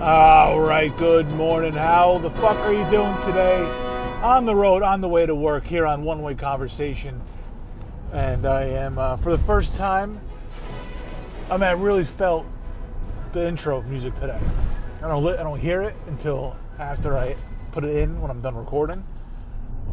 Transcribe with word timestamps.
All 0.00 0.58
right, 0.58 0.96
good 0.96 1.28
morning. 1.28 1.74
How 1.74 2.16
the 2.16 2.30
fuck 2.30 2.56
are 2.60 2.72
you 2.72 2.88
doing 2.88 3.14
today? 3.22 3.60
On 4.22 4.46
the 4.46 4.54
road, 4.54 4.82
on 4.82 5.02
the 5.02 5.08
way 5.08 5.26
to 5.26 5.34
work, 5.34 5.66
here 5.66 5.86
on 5.86 6.04
One 6.04 6.22
Way 6.22 6.34
Conversation. 6.34 7.20
And 8.10 8.46
I 8.46 8.62
am, 8.62 8.98
uh, 8.98 9.18
for 9.18 9.30
the 9.30 9.42
first 9.44 9.76
time, 9.76 10.18
I 11.50 11.58
mean, 11.58 11.64
I 11.64 11.72
really 11.72 12.06
felt 12.06 12.46
the 13.32 13.46
intro 13.46 13.82
music 13.82 14.14
today. 14.14 14.40
I 15.02 15.08
don't, 15.08 15.26
I 15.38 15.42
don't 15.42 15.60
hear 15.60 15.82
it 15.82 15.94
until 16.06 16.56
after 16.78 17.18
I 17.18 17.36
put 17.70 17.84
it 17.84 17.94
in 17.94 18.22
when 18.22 18.30
I'm 18.30 18.40
done 18.40 18.54
recording. 18.54 19.04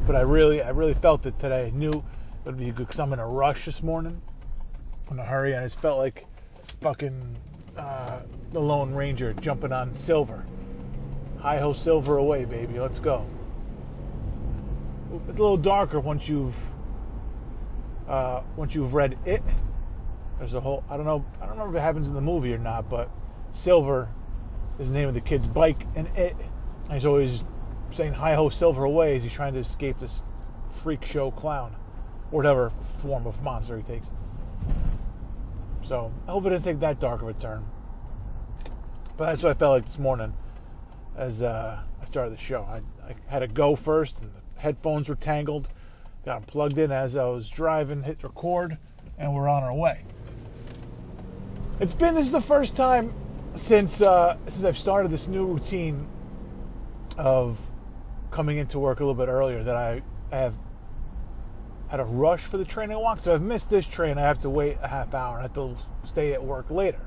But 0.06 0.16
I 0.16 0.22
really, 0.22 0.62
I 0.62 0.70
really 0.70 0.94
felt 0.94 1.26
it 1.26 1.38
today. 1.38 1.66
I 1.66 1.70
knew 1.72 1.92
it 1.92 2.46
would 2.46 2.58
be 2.58 2.68
good 2.68 2.88
because 2.88 3.02
I'm 3.02 3.12
in 3.12 3.20
a 3.20 3.28
rush 3.28 3.66
this 3.66 3.84
morning, 3.84 4.22
in 5.12 5.20
a 5.20 5.26
hurry, 5.26 5.52
and 5.52 5.60
I 5.60 5.66
just 5.66 5.82
felt 5.82 5.98
like 5.98 6.26
fucking 6.80 7.36
uh, 7.78 8.22
the 8.52 8.60
Lone 8.60 8.94
Ranger 8.94 9.34
jumping 9.34 9.72
on 9.72 9.94
Silver. 9.94 10.46
Hi 11.40 11.60
ho, 11.60 11.74
Silver 11.74 12.18
away, 12.18 12.46
baby. 12.46 12.80
Let's 12.80 13.00
go. 13.00 13.26
It's 15.30 15.40
a 15.40 15.42
little 15.42 15.58
darker 15.58 16.00
once 16.00 16.28
you've 16.28 16.56
uh, 18.08 18.42
once 18.56 18.76
you've 18.76 18.94
read 18.94 19.18
it. 19.26 19.44
There's 20.40 20.54
a 20.54 20.62
whole. 20.62 20.84
I 20.90 20.98
don't 20.98 21.06
know. 21.06 21.26
I 21.38 21.46
don't 21.46 21.52
remember 21.52 21.78
if 21.78 21.82
it 21.82 21.84
happens 21.84 22.10
in 22.10 22.16
the 22.16 22.22
movie 22.22 22.54
or 22.54 22.58
not, 22.58 22.90
but 22.90 23.10
Silver 23.54 24.10
is 24.80 24.90
the 24.90 24.94
name 24.94 25.08
of 25.08 25.14
the 25.14 25.22
kid's 25.22 25.48
bike, 25.48 25.86
and 25.96 26.08
it. 26.18 26.36
And 26.86 26.94
he's 26.94 27.06
always 27.06 27.44
saying 27.92 28.14
"Hi 28.14 28.36
ho, 28.36 28.50
Silver 28.50 28.84
away" 28.84 29.18
as 29.18 29.24
he's 29.24 29.34
trying 29.34 29.54
to 29.54 29.60
escape 29.60 30.00
this 30.00 30.24
freak 30.70 31.04
show 31.06 31.32
clown, 31.32 31.76
or 32.32 32.38
whatever 32.38 32.70
form 33.02 33.26
of 33.26 33.42
monster 33.42 33.78
he 33.78 33.84
takes. 33.84 34.12
So 35.88 36.12
I 36.28 36.32
hope 36.32 36.46
it 36.46 36.50
doesn't 36.50 36.70
take 36.70 36.82
that 36.82 37.00
dark 37.00 37.22
of 37.22 37.30
a 37.30 37.34
turn. 37.34 37.66
But 39.16 39.28
that's 39.28 39.44
what 39.44 39.52
I 39.52 39.54
felt 39.54 39.72
like 39.72 39.86
this 39.86 39.98
morning 39.98 40.34
as 41.16 41.42
uh, 41.42 41.80
I 42.02 42.06
started 42.06 42.34
the 42.34 42.42
show. 42.42 42.64
I, 42.64 42.82
I 43.08 43.16
had 43.28 43.40
to 43.40 43.48
go 43.48 43.78
first, 43.78 44.20
and 44.20 44.30
the 44.34 44.60
headphones 44.60 45.08
were 45.08 45.16
tangled. 45.16 45.70
Got 46.26 46.46
plugged 46.46 46.78
in 46.78 46.92
as 46.92 47.16
I 47.16 47.24
was 47.28 47.48
driving, 47.48 48.04
hit 48.04 48.22
record, 48.22 48.78
and 49.18 49.34
we're 49.34 49.48
on 49.48 49.64
our 49.64 49.74
way. 49.74 50.04
It's 51.80 51.96
been 51.96 52.16
this 52.16 52.26
is 52.26 52.32
the 52.34 52.42
first 52.42 52.76
time 52.76 53.14
since 53.56 54.02
uh, 54.02 54.36
since 54.50 54.66
I've 54.66 54.78
started 54.78 55.10
this 55.10 55.30
new 55.30 55.46
routine 55.46 56.06
of 57.18 57.58
coming 58.30 58.58
into 58.58 58.78
work 58.78 59.00
a 59.00 59.06
little 59.06 59.16
bit 59.16 59.32
earlier 59.32 59.64
that 59.64 59.78
I 59.78 60.02
have 60.32 60.54
had 61.90 62.00
a 62.00 62.06
rush 62.06 62.42
for 62.42 62.58
the 62.58 62.66
train 62.66 62.92
I 62.92 62.98
want. 62.98 63.24
So 63.24 63.34
I've 63.34 63.42
missed 63.42 63.70
this 63.70 63.88
train. 63.88 64.18
I 64.18 64.22
have 64.22 64.42
to 64.42 64.50
wait 64.50 64.78
a 64.82 64.88
half 64.88 65.14
hour. 65.14 65.38
And 65.38 65.40
I 65.40 65.44
have 65.44 65.54
to 65.54 65.78
stay 66.06 66.34
at 66.34 66.44
work 66.44 66.70
later. 66.70 67.02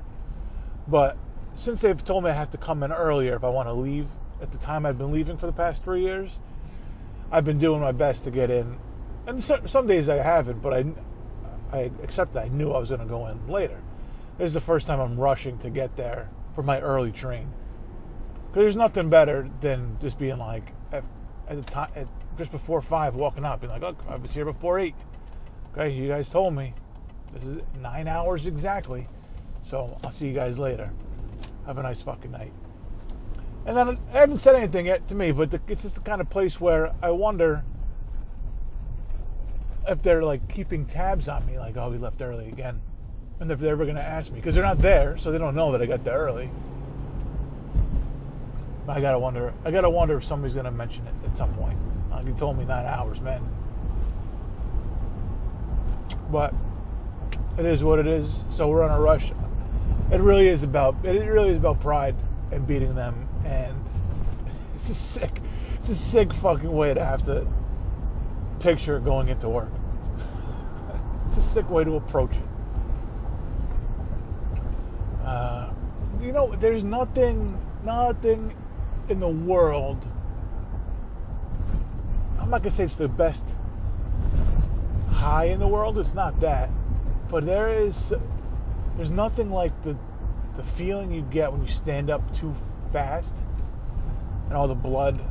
But 0.87 1.17
since 1.55 1.81
they've 1.81 2.03
told 2.03 2.23
me 2.23 2.31
I 2.31 2.33
have 2.33 2.49
to 2.51 2.57
come 2.57 2.83
in 2.83 2.91
earlier 2.91 3.35
if 3.35 3.43
I 3.43 3.49
want 3.49 3.67
to 3.67 3.73
leave 3.73 4.07
at 4.41 4.51
the 4.51 4.57
time 4.57 4.85
I've 4.85 4.97
been 4.97 5.11
leaving 5.11 5.37
for 5.37 5.45
the 5.45 5.53
past 5.53 5.83
three 5.83 6.01
years, 6.01 6.39
I've 7.31 7.45
been 7.45 7.59
doing 7.59 7.79
my 7.79 7.91
best 7.91 8.23
to 8.23 8.31
get 8.31 8.49
in. 8.49 8.77
And 9.27 9.43
so, 9.43 9.61
some 9.67 9.85
days 9.85 10.09
I 10.09 10.17
haven't, 10.17 10.61
but 10.61 10.73
I, 10.73 10.85
I 11.71 11.91
accept 12.03 12.33
that 12.33 12.45
I 12.45 12.47
knew 12.47 12.71
I 12.71 12.79
was 12.79 12.89
going 12.89 13.01
to 13.01 13.07
go 13.07 13.27
in 13.27 13.47
later. 13.47 13.79
This 14.37 14.47
is 14.47 14.53
the 14.53 14.61
first 14.61 14.87
time 14.87 14.99
I'm 14.99 15.19
rushing 15.19 15.59
to 15.59 15.69
get 15.69 15.95
there 15.95 16.29
for 16.55 16.63
my 16.63 16.79
early 16.81 17.11
train. 17.11 17.53
Because 18.47 18.63
there's 18.63 18.75
nothing 18.75 19.09
better 19.09 19.49
than 19.61 19.97
just 20.01 20.17
being 20.17 20.39
like 20.39 20.73
at, 20.91 21.03
at 21.47 21.63
the 21.63 21.71
time, 21.71 21.91
at, 21.95 22.07
just 22.37 22.51
before 22.51 22.81
five, 22.81 23.15
walking 23.15 23.45
out, 23.45 23.61
being 23.61 23.71
like, 23.71 23.81
"Look, 23.81 24.03
I 24.09 24.15
was 24.15 24.31
here 24.31 24.45
before 24.45 24.79
eight. 24.79 24.95
Okay, 25.73 25.89
you 25.89 26.07
guys 26.07 26.29
told 26.29 26.55
me 26.55 26.73
this 27.33 27.43
is 27.43 27.63
nine 27.79 28.07
hours 28.07 28.47
exactly, 28.47 29.07
so 29.65 29.97
I'll 30.03 30.11
see 30.11 30.27
you 30.27 30.33
guys 30.33 30.59
later. 30.59 30.91
Have 31.65 31.77
a 31.77 31.83
nice 31.83 32.01
fucking 32.01 32.31
night." 32.31 32.53
And 33.65 33.77
then 33.77 33.99
I 34.13 34.17
haven't 34.17 34.39
said 34.39 34.55
anything 34.55 34.87
yet 34.87 35.07
to 35.09 35.15
me, 35.15 35.31
but 35.31 35.51
the, 35.51 35.61
it's 35.67 35.83
just 35.83 35.95
the 35.95 36.01
kind 36.01 36.19
of 36.19 36.29
place 36.29 36.59
where 36.59 36.93
I 37.01 37.11
wonder 37.11 37.63
if 39.87 40.01
they're 40.01 40.23
like 40.23 40.47
keeping 40.47 40.85
tabs 40.85 41.29
on 41.29 41.45
me, 41.45 41.59
like, 41.59 41.77
"Oh, 41.77 41.89
we 41.89 41.97
left 41.97 42.21
early 42.21 42.47
again," 42.47 42.81
and 43.39 43.51
if 43.51 43.59
they're 43.59 43.73
ever 43.73 43.85
going 43.85 43.97
to 43.97 44.01
ask 44.01 44.31
me 44.31 44.39
because 44.39 44.55
they're 44.55 44.63
not 44.63 44.79
there, 44.79 45.17
so 45.17 45.31
they 45.31 45.37
don't 45.37 45.55
know 45.55 45.71
that 45.71 45.81
I 45.81 45.85
got 45.85 46.03
there 46.03 46.17
early. 46.17 46.49
I 48.87 48.99
gotta 48.99 49.19
wonder. 49.19 49.53
I 49.63 49.71
gotta 49.71 49.89
wonder 49.89 50.17
if 50.17 50.25
somebody's 50.25 50.55
gonna 50.55 50.71
mention 50.71 51.07
it 51.07 51.13
at 51.23 51.37
some 51.37 51.53
point. 51.53 51.77
Like 52.21 52.27
you 52.27 52.35
told 52.35 52.55
me 52.55 52.65
nine 52.65 52.85
hours, 52.85 53.19
man. 53.19 53.41
But 56.29 56.53
it 57.57 57.65
is 57.65 57.83
what 57.83 57.97
it 57.97 58.05
is. 58.05 58.43
So 58.51 58.67
we're 58.67 58.83
on 58.83 58.91
a 58.91 59.01
rush. 59.01 59.31
It 60.11 60.21
really 60.21 60.47
is 60.47 60.61
about. 60.61 61.03
It 61.03 61.27
really 61.27 61.49
is 61.49 61.57
about 61.57 61.79
pride 61.79 62.13
and 62.51 62.67
beating 62.67 62.93
them. 62.93 63.27
And 63.43 63.75
it's 64.75 64.91
a 64.91 64.93
sick. 64.93 65.31
It's 65.79 65.89
a 65.89 65.95
sick 65.95 66.31
fucking 66.31 66.71
way 66.71 66.93
to 66.93 67.03
have 67.03 67.25
to 67.25 67.47
picture 68.59 68.99
going 68.99 69.29
into 69.29 69.49
work. 69.49 69.71
it's 71.25 71.37
a 71.37 71.41
sick 71.41 71.67
way 71.71 71.83
to 71.83 71.95
approach 71.95 72.37
it. 72.37 72.43
Uh, 75.25 75.73
you 76.19 76.31
know, 76.31 76.55
there's 76.57 76.83
nothing, 76.83 77.59
nothing 77.83 78.53
in 79.09 79.19
the 79.19 79.27
world. 79.27 80.05
I'm 82.41 82.49
not 82.49 82.63
gonna 82.63 82.75
say 82.75 82.85
it's 82.85 82.95
the 82.95 83.07
best 83.07 83.55
high 85.11 85.45
in 85.45 85.59
the 85.59 85.67
world. 85.67 85.99
It's 85.99 86.15
not 86.15 86.39
that, 86.41 86.69
but 87.29 87.45
there 87.45 87.69
is. 87.69 88.13
There's 88.97 89.11
nothing 89.11 89.51
like 89.51 89.83
the 89.83 89.95
the 90.55 90.63
feeling 90.63 91.11
you 91.11 91.21
get 91.21 91.51
when 91.51 91.61
you 91.61 91.67
stand 91.67 92.09
up 92.09 92.35
too 92.35 92.55
fast, 92.91 93.37
and 94.47 94.57
all 94.57 94.67
the 94.67 94.75
blood. 94.75 95.23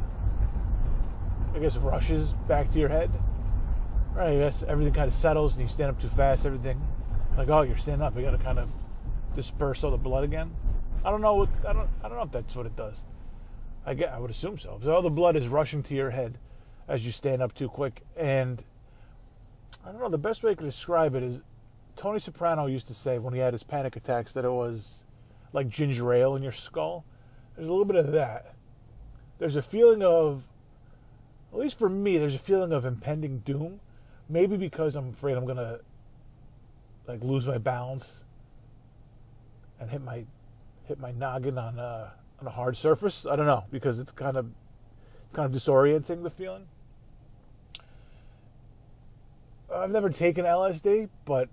I 1.53 1.59
guess 1.59 1.77
rushes 1.77 2.35
back 2.47 2.71
to 2.71 2.79
your 2.79 2.89
head. 2.89 3.11
Right. 4.15 4.31
I 4.31 4.39
guess 4.39 4.63
everything 4.63 4.95
kind 4.95 5.09
of 5.09 5.15
settles, 5.15 5.55
and 5.55 5.63
you 5.63 5.69
stand 5.69 5.91
up 5.91 6.01
too 6.01 6.09
fast. 6.09 6.47
Everything, 6.47 6.81
like 7.37 7.49
oh, 7.49 7.63
you're 7.63 7.77
standing 7.77 8.07
up. 8.07 8.17
You 8.17 8.23
got 8.23 8.31
to 8.31 8.39
kind 8.39 8.61
of 8.61 8.71
disperse 9.35 9.83
all 9.83 9.91
the 9.91 9.97
blood 9.97 10.23
again. 10.23 10.53
I 11.05 11.11
don't 11.11 11.23
know. 11.23 11.35
What, 11.35 11.49
I 11.67 11.73
don't. 11.73 11.89
I 12.05 12.09
don't 12.09 12.19
know 12.19 12.25
if 12.25 12.33
that's 12.33 12.55
what 12.55 12.67
it 12.67 12.77
does. 12.77 13.05
I 13.85 13.95
get. 13.95 14.11
I 14.11 14.21
would 14.21 14.31
assume 14.31 14.59
so. 14.59 14.79
So 14.81 14.95
all 14.95 15.03
the 15.03 15.11
blood 15.11 15.35
is 15.35 15.49
rushing 15.49 15.83
to 15.83 15.95
your 15.95 16.11
head 16.11 16.39
as 16.91 17.07
you 17.07 17.13
stand 17.13 17.41
up 17.41 17.55
too 17.55 17.69
quick, 17.69 18.03
and 18.17 18.65
I 19.87 19.93
don't 19.93 20.01
know. 20.01 20.09
The 20.09 20.19
best 20.19 20.43
way 20.43 20.51
I 20.51 20.55
could 20.57 20.67
describe 20.67 21.15
it 21.15 21.23
is 21.23 21.41
Tony 21.95 22.19
Soprano 22.19 22.67
used 22.67 22.89
to 22.89 22.95
say 22.95 23.19
when 23.19 23.33
he 23.33 23.39
had 23.39 23.53
his 23.53 23.63
panic 23.63 23.95
attacks 23.95 24.35
that 24.35 24.45
it 24.45 24.51
was 24.51 25.05
like 25.53 25.69
ginger 25.69 26.13
ale 26.13 26.35
in 26.35 26.43
your 26.43 26.53
skull. 26.53 27.05
There's 27.55 27.69
a 27.69 27.71
little 27.71 27.85
bit 27.85 27.97
of 27.97 28.11
that. 28.13 28.55
There's 29.39 29.55
a 29.55 29.63
feeling 29.63 30.03
of, 30.03 30.49
at 31.53 31.59
least 31.59 31.79
for 31.79 31.89
me, 31.89 32.19
there's 32.19 32.35
a 32.35 32.41
feeling 32.41 32.73
of 32.73 32.85
impending 32.85 33.39
doom. 33.39 33.81
Maybe 34.29 34.57
because 34.57 34.97
I'm 34.97 35.11
afraid 35.11 35.37
I'm 35.37 35.47
gonna 35.47 35.79
like 37.07 37.23
lose 37.23 37.47
my 37.47 37.59
balance 37.59 38.25
and 39.79 39.91
hit 39.91 40.03
my 40.03 40.25
hit 40.85 40.99
my 40.99 41.13
noggin 41.13 41.57
on 41.57 41.79
a 41.79 42.13
on 42.41 42.49
a 42.49 42.51
hard 42.51 42.77
surface. 42.77 43.27
I 43.27 43.37
don't 43.37 43.47
know 43.47 43.65
because 43.71 44.01
it's 44.01 44.13
kind 44.13 44.37
of 44.37 44.51
kind 45.33 45.53
of 45.55 45.61
disorienting 45.61 46.25
the 46.25 46.31
feeling. 46.31 46.67
I've 49.81 49.91
never 49.91 50.11
taken 50.11 50.45
LSD, 50.45 51.09
but 51.25 51.49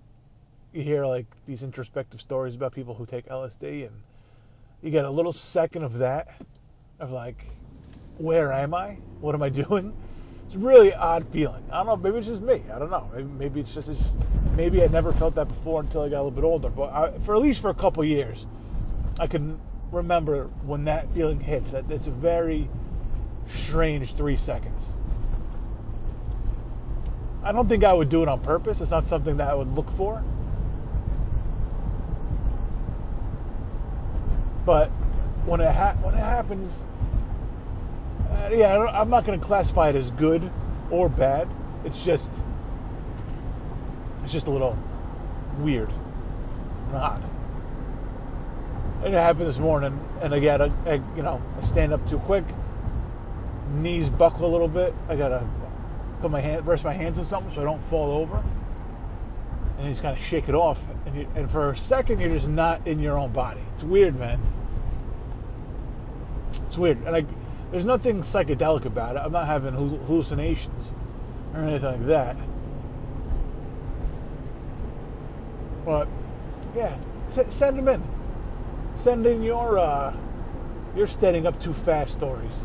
you 0.72 0.82
hear 0.82 1.06
like 1.06 1.26
these 1.46 1.62
introspective 1.62 2.20
stories 2.20 2.54
about 2.54 2.74
people 2.74 2.94
who 2.94 3.06
take 3.06 3.26
LSD, 3.26 3.86
and 3.86 4.02
you 4.82 4.90
get 4.90 5.04
a 5.04 5.10
little 5.10 5.32
second 5.32 5.82
of 5.82 5.98
that, 5.98 6.28
of 7.00 7.10
like, 7.10 7.46
where 8.18 8.52
am 8.52 8.74
I? 8.74 8.98
What 9.20 9.34
am 9.34 9.42
I 9.42 9.48
doing? 9.48 9.96
It's 10.44 10.54
a 10.54 10.58
really 10.58 10.94
odd 10.94 11.26
feeling. 11.28 11.64
I 11.70 11.82
don't 11.82 11.86
know. 11.86 11.96
Maybe 11.96 12.18
it's 12.18 12.28
just 12.28 12.42
me. 12.42 12.62
I 12.72 12.78
don't 12.78 12.90
know. 12.90 13.10
Maybe, 13.14 13.28
maybe 13.28 13.60
it's 13.60 13.74
just 13.74 14.12
maybe 14.56 14.82
I 14.82 14.86
never 14.86 15.12
felt 15.12 15.34
that 15.34 15.48
before 15.48 15.80
until 15.80 16.02
I 16.02 16.08
got 16.08 16.20
a 16.20 16.24
little 16.24 16.30
bit 16.30 16.44
older. 16.44 16.68
But 16.68 16.92
I, 16.92 17.18
for 17.18 17.34
at 17.34 17.42
least 17.42 17.60
for 17.60 17.70
a 17.70 17.74
couple 17.74 18.04
years, 18.04 18.46
I 19.18 19.26
can 19.26 19.58
remember 19.90 20.44
when 20.64 20.84
that 20.84 21.12
feeling 21.14 21.40
hits. 21.40 21.74
It's 21.74 22.08
a 22.08 22.12
very 22.12 22.68
strange 23.46 24.14
three 24.14 24.36
seconds. 24.36 24.92
I 27.42 27.52
don't 27.52 27.68
think 27.68 27.84
I 27.84 27.92
would 27.92 28.08
do 28.08 28.22
it 28.22 28.28
on 28.28 28.40
purpose. 28.40 28.80
It's 28.80 28.90
not 28.90 29.06
something 29.06 29.36
that 29.36 29.48
I 29.48 29.54
would 29.54 29.74
look 29.74 29.90
for. 29.90 30.22
But 34.66 34.88
when 35.46 35.60
it 35.60 35.72
ha- 35.72 35.96
when 36.02 36.14
it 36.14 36.18
happens, 36.18 36.84
uh, 38.30 38.50
yeah, 38.52 38.76
I'm 38.78 39.08
not 39.08 39.24
going 39.24 39.40
to 39.40 39.46
classify 39.46 39.88
it 39.88 39.96
as 39.96 40.10
good 40.10 40.50
or 40.90 41.08
bad. 41.08 41.48
It's 41.84 42.04
just 42.04 42.30
it's 44.24 44.32
just 44.32 44.46
a 44.46 44.50
little 44.50 44.76
weird, 45.58 45.90
odd. 46.92 47.24
And 49.04 49.14
it 49.14 49.18
happened 49.18 49.46
this 49.46 49.58
morning, 49.58 49.98
and 50.20 50.34
I 50.34 50.40
got 50.40 50.58
to, 50.58 50.72
you 51.16 51.22
know, 51.22 51.40
I 51.56 51.64
stand 51.64 51.92
up 51.92 52.06
too 52.10 52.18
quick, 52.18 52.44
knees 53.76 54.10
buckle 54.10 54.44
a 54.44 54.52
little 54.52 54.68
bit. 54.68 54.92
I 55.08 55.16
gotta 55.16 55.46
put 56.20 56.30
my 56.30 56.40
hand, 56.40 56.66
rest 56.66 56.84
my 56.84 56.92
hands 56.92 57.18
in 57.18 57.24
something 57.24 57.52
so 57.54 57.60
I 57.60 57.64
don't 57.64 57.82
fall 57.84 58.10
over, 58.10 58.42
and 59.76 59.86
you 59.86 59.92
just 59.92 60.02
kind 60.02 60.16
of 60.16 60.22
shake 60.22 60.48
it 60.48 60.54
off. 60.54 60.82
And, 61.06 61.16
you, 61.16 61.28
and 61.34 61.50
for 61.50 61.70
a 61.70 61.76
second, 61.76 62.20
you're 62.20 62.30
just 62.30 62.48
not 62.48 62.86
in 62.86 63.00
your 63.00 63.18
own 63.18 63.32
body. 63.32 63.60
It's 63.74 63.84
weird, 63.84 64.18
man. 64.18 64.40
It's 66.66 66.78
weird. 66.78 66.98
And 66.98 67.12
like, 67.12 67.26
there's 67.70 67.84
nothing 67.84 68.22
psychedelic 68.22 68.84
about 68.84 69.16
it. 69.16 69.20
I'm 69.20 69.32
not 69.32 69.46
having 69.46 69.74
hallucinations 69.74 70.92
or 71.54 71.60
anything 71.60 71.84
like 71.84 72.06
that. 72.06 72.36
But 75.84 76.08
yeah, 76.74 76.96
send 77.30 77.78
them 77.78 77.88
in. 77.88 78.02
Send 78.94 79.26
in 79.26 79.42
your 79.42 79.78
uh, 79.78 80.14
your 80.96 81.06
standing 81.06 81.46
up 81.46 81.60
too 81.60 81.72
fast 81.72 82.12
stories, 82.12 82.64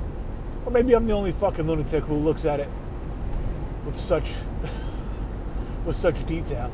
or 0.66 0.72
maybe 0.72 0.94
I'm 0.94 1.06
the 1.06 1.14
only 1.14 1.32
fucking 1.32 1.68
lunatic 1.68 2.04
who 2.06 2.16
looks 2.16 2.44
at 2.44 2.60
it 2.60 2.68
with 3.86 3.96
such 3.96 4.32
with 5.86 5.96
such 5.96 6.26
detail. 6.26 6.72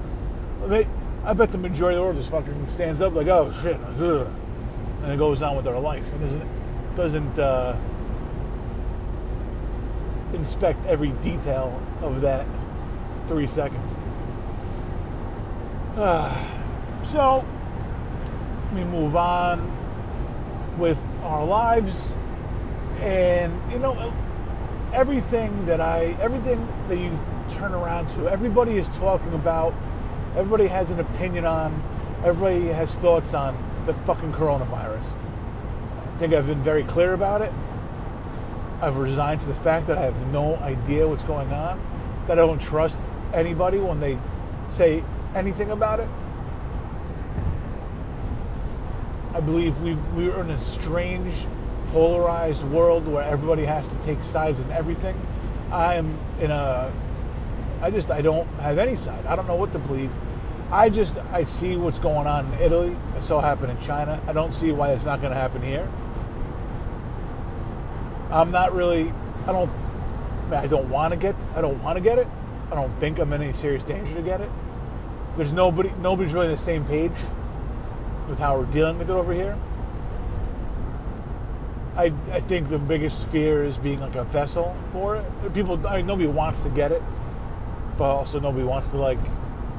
They, 0.65 0.87
I 1.23 1.33
bet 1.33 1.51
the 1.51 1.57
majority 1.57 1.95
of 1.95 1.99
the 1.99 2.03
world 2.03 2.15
just 2.17 2.31
fucking 2.31 2.67
stands 2.67 3.01
up 3.01 3.13
like, 3.13 3.27
oh 3.27 3.51
shit, 3.61 3.77
ugh, 3.99 4.27
and 5.03 5.11
it 5.11 5.17
goes 5.17 5.41
on 5.41 5.55
with 5.55 5.65
their 5.65 5.79
life 5.79 6.05
and 6.13 6.21
doesn't 6.21 6.95
doesn't 6.95 7.39
uh, 7.39 7.75
inspect 10.33 10.85
every 10.85 11.11
detail 11.21 11.81
of 12.01 12.21
that 12.21 12.45
three 13.27 13.47
seconds. 13.47 13.95
Uh, 15.95 16.45
so 17.03 17.45
we 18.73 18.83
move 18.83 19.15
on 19.15 19.75
with 20.77 20.99
our 21.23 21.45
lives, 21.45 22.13
and 22.99 23.53
you 23.71 23.79
know 23.79 24.13
everything 24.93 25.65
that 25.65 25.81
I 25.81 26.17
everything 26.21 26.67
that 26.87 26.97
you 26.97 27.17
turn 27.51 27.73
around 27.73 28.09
to, 28.15 28.27
everybody 28.29 28.77
is 28.77 28.87
talking 28.89 29.33
about, 29.33 29.73
everybody 30.35 30.67
has 30.67 30.91
an 30.91 30.99
opinion 30.99 31.45
on, 31.45 31.81
everybody 32.23 32.67
has 32.67 32.93
thoughts 32.95 33.33
on 33.33 33.57
the 33.85 33.93
fucking 34.05 34.33
coronavirus. 34.33 35.05
I 35.05 36.17
think 36.19 36.33
I've 36.33 36.47
been 36.47 36.63
very 36.63 36.83
clear 36.83 37.13
about 37.13 37.41
it. 37.41 37.51
I've 38.81 38.97
resigned 38.97 39.41
to 39.41 39.47
the 39.47 39.55
fact 39.55 39.87
that 39.87 39.97
I 39.97 40.01
have 40.01 40.27
no 40.27 40.55
idea 40.57 41.07
what's 41.07 41.23
going 41.23 41.51
on, 41.51 41.81
that 42.27 42.39
I 42.39 42.41
don't 42.45 42.61
trust 42.61 42.99
anybody 43.33 43.77
when 43.77 43.99
they 43.99 44.17
say 44.69 45.03
anything 45.35 45.71
about 45.71 45.99
it. 45.99 46.07
I 49.33 49.41
believe 49.41 49.79
we 49.81 49.93
we're 50.15 50.39
in 50.41 50.49
a 50.49 50.57
strange, 50.57 51.33
polarized 51.91 52.63
world 52.63 53.07
where 53.07 53.23
everybody 53.23 53.65
has 53.65 53.87
to 53.87 53.95
take 54.03 54.23
sides 54.23 54.59
in 54.59 54.71
everything. 54.71 55.19
I 55.71 55.95
am 55.95 56.17
in 56.39 56.51
a 56.51 56.91
I 57.81 57.91
just 57.91 58.11
I 58.11 58.21
don't 58.21 58.47
have 58.59 58.77
any 58.77 58.95
side. 58.95 59.25
I 59.25 59.35
don't 59.35 59.47
know 59.47 59.55
what 59.55 59.71
to 59.73 59.79
believe. 59.79 60.11
I 60.71 60.89
just 60.89 61.17
I 61.31 61.45
see 61.45 61.77
what's 61.77 61.99
going 61.99 62.27
on 62.27 62.51
in 62.53 62.59
Italy. 62.59 62.95
I 63.15 63.21
saw 63.21 63.41
happen 63.41 63.69
in 63.69 63.81
China. 63.81 64.21
I 64.27 64.33
don't 64.33 64.53
see 64.53 64.71
why 64.71 64.91
it's 64.91 65.05
not 65.05 65.21
going 65.21 65.33
to 65.33 65.39
happen 65.39 65.61
here. 65.61 65.87
I'm 68.31 68.51
not 68.51 68.73
really. 68.73 69.13
I 69.47 69.51
don't. 69.51 69.71
I 70.51 70.67
don't 70.67 70.89
want 70.89 71.13
to 71.13 71.17
get. 71.17 71.35
I 71.55 71.61
don't 71.61 71.81
want 71.81 71.97
to 71.97 72.01
get 72.01 72.19
it. 72.19 72.27
I 72.71 72.75
don't 72.75 72.93
think 72.99 73.17
I'm 73.17 73.31
in 73.33 73.41
any 73.41 73.53
serious 73.53 73.83
danger 73.83 74.13
to 74.13 74.21
get 74.21 74.41
it. 74.41 74.49
There's 75.37 75.53
nobody. 75.53 75.91
Nobody's 76.01 76.33
really 76.33 76.47
on 76.47 76.51
the 76.51 76.57
same 76.57 76.85
page 76.85 77.11
with 78.27 78.39
how 78.39 78.59
we're 78.59 78.65
dealing 78.65 78.99
with 78.99 79.09
it 79.09 79.13
over 79.13 79.33
here. 79.33 79.57
I, 81.99 82.13
I 82.31 82.39
think 82.39 82.69
the 82.69 82.79
biggest 82.79 83.27
fear 83.27 83.65
is 83.65 83.77
being 83.77 83.99
like 83.99 84.15
a 84.15 84.23
vessel 84.23 84.73
for 84.93 85.17
it. 85.17 85.53
People, 85.53 85.85
I 85.85 86.01
nobody 86.01 86.29
wants 86.29 86.61
to 86.61 86.69
get 86.69 86.93
it, 86.93 87.03
but 87.97 88.05
also 88.05 88.39
nobody 88.39 88.63
wants 88.63 88.91
to 88.91 88.97
like 88.97 89.19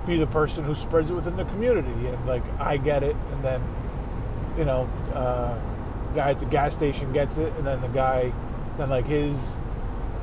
be 0.07 0.19
the 0.19 0.27
person 0.27 0.65
who 0.65 0.75
spreads 0.75 1.11
it 1.11 1.15
within 1.15 1.37
the 1.39 1.47
community. 1.47 2.09
And 2.09 2.27
like, 2.27 2.43
I 2.59 2.77
get 2.77 3.03
it, 3.03 3.17
and 3.33 3.43
then, 3.43 3.63
you 4.59 4.67
know, 4.67 4.87
uh, 5.15 5.59
guy 6.15 6.33
at 6.33 6.39
the 6.41 6.45
gas 6.45 6.75
station 6.75 7.11
gets 7.15 7.39
it, 7.39 7.55
and 7.57 7.67
then 7.67 7.81
the 7.81 7.89
guy, 7.89 8.35
then 8.77 8.91
like 8.91 9.07
his 9.07 9.39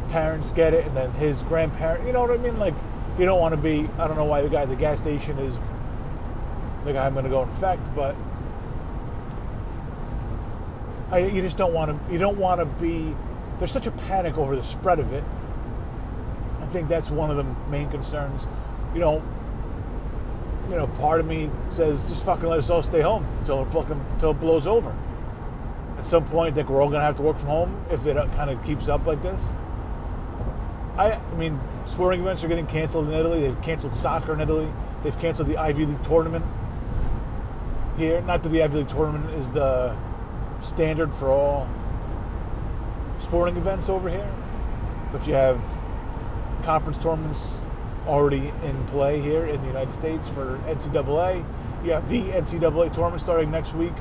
parents 0.09 0.51
get 0.51 0.75
it, 0.75 0.85
and 0.85 0.95
then 0.95 1.09
his 1.13 1.41
grandparent. 1.43 2.05
You 2.05 2.13
know 2.13 2.21
what 2.21 2.29
I 2.29 2.37
mean? 2.37 2.59
Like, 2.59 2.75
you 3.17 3.25
don't 3.25 3.39
want 3.39 3.55
to 3.55 3.61
be. 3.61 3.89
I 3.97 4.07
don't 4.07 4.17
know 4.17 4.25
why 4.25 4.43
the 4.43 4.49
guy 4.49 4.61
at 4.61 4.69
the 4.69 4.75
gas 4.75 4.99
station 4.99 5.39
is 5.39 5.55
the 6.85 6.93
guy 6.93 7.07
I'm 7.07 7.13
going 7.13 7.25
to 7.25 7.31
go 7.31 7.41
infect, 7.41 7.89
but 7.95 8.15
I, 11.11 11.19
you 11.19 11.41
just 11.41 11.57
don't 11.57 11.73
want 11.73 12.07
to. 12.07 12.13
You 12.13 12.19
don't 12.19 12.37
want 12.37 12.59
to 12.59 12.65
be. 12.65 13.15
There's 13.59 13.71
such 13.71 13.87
a 13.87 13.91
panic 13.91 14.37
over 14.37 14.55
the 14.55 14.63
spread 14.63 14.99
of 14.99 15.13
it. 15.13 15.23
I 16.61 16.65
think 16.67 16.89
that's 16.89 17.09
one 17.09 17.31
of 17.31 17.37
the 17.37 17.45
main 17.69 17.89
concerns. 17.89 18.45
You 18.93 18.99
know, 18.99 19.23
you 20.69 20.75
know, 20.75 20.87
part 20.99 21.19
of 21.19 21.25
me 21.25 21.49
says 21.71 22.03
just 22.03 22.25
fucking 22.25 22.47
let 22.47 22.59
us 22.59 22.69
all 22.69 22.83
stay 22.83 23.01
home 23.01 23.25
until 23.39 23.63
it 23.63 23.71
fucking 23.71 24.05
until 24.13 24.31
it 24.31 24.39
blows 24.39 24.67
over. 24.67 24.93
At 25.97 26.05
some 26.05 26.25
point, 26.25 26.53
I 26.53 26.55
think 26.55 26.69
we're 26.69 26.81
all 26.81 26.89
gonna 26.89 27.05
have 27.05 27.15
to 27.17 27.21
work 27.21 27.37
from 27.37 27.47
home 27.47 27.85
if 27.89 28.05
it 28.05 28.17
uh, 28.17 28.27
kind 28.35 28.49
of 28.49 28.63
keeps 28.65 28.87
up 28.87 29.05
like 29.05 29.21
this. 29.23 29.41
I, 30.97 31.13
I 31.13 31.35
mean, 31.35 31.59
sporting 31.85 32.21
events 32.21 32.43
are 32.43 32.47
getting 32.47 32.67
canceled 32.67 33.07
in 33.07 33.13
Italy. 33.13 33.41
They've 33.41 33.61
canceled 33.61 33.95
soccer 33.95 34.33
in 34.33 34.41
Italy. 34.41 34.71
They've 35.03 35.17
canceled 35.19 35.47
the 35.47 35.57
Ivy 35.57 35.85
League 35.85 36.03
tournament 36.03 36.43
here. 37.97 38.21
Not 38.21 38.43
that 38.43 38.49
the 38.49 38.61
Ivy 38.61 38.79
League 38.79 38.89
tournament 38.89 39.33
is 39.35 39.49
the 39.51 39.95
standard 40.61 41.13
for 41.13 41.31
all 41.31 41.67
sporting 43.19 43.57
events 43.57 43.89
over 43.89 44.09
here, 44.09 44.29
but 45.11 45.27
you 45.27 45.33
have 45.33 45.59
conference 46.63 46.97
tournaments 46.97 47.55
already 48.05 48.51
in 48.63 48.85
play 48.87 49.21
here 49.21 49.45
in 49.45 49.61
the 49.61 49.67
United 49.67 49.93
States 49.93 50.27
for 50.29 50.57
NCAA. 50.65 51.43
You 51.83 51.91
have 51.91 52.09
the 52.09 52.23
NCAA 52.23 52.93
tournament 52.93 53.21
starting 53.21 53.51
next 53.51 53.73
week. 53.73 53.93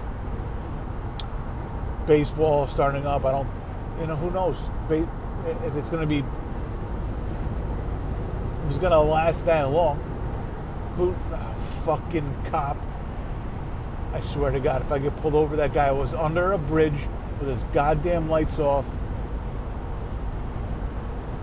Baseball 2.06 2.66
starting 2.66 3.06
up. 3.06 3.24
I 3.24 3.32
don't, 3.32 3.48
you 4.00 4.06
know, 4.06 4.16
who 4.16 4.30
knows 4.30 4.58
if 4.88 5.76
it's 5.76 5.90
going 5.90 6.02
to 6.02 6.06
be, 6.06 6.18
if 6.18 6.24
it's 8.70 8.78
going 8.78 8.92
to 8.92 9.00
last 9.00 9.44
that 9.46 9.70
long. 9.70 9.98
Who, 10.96 11.14
oh, 11.32 11.54
fucking 11.84 12.34
cop. 12.46 12.76
I 14.16 14.20
swear 14.20 14.50
to 14.50 14.60
God, 14.60 14.80
if 14.80 14.90
I 14.90 14.98
get 14.98 15.14
pulled 15.18 15.34
over, 15.34 15.56
that 15.56 15.74
guy 15.74 15.92
was 15.92 16.14
under 16.14 16.52
a 16.52 16.58
bridge 16.58 16.98
with 17.38 17.50
his 17.50 17.62
goddamn 17.64 18.30
lights 18.30 18.58
off. 18.58 18.86